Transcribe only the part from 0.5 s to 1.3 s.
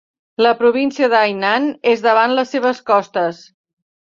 província de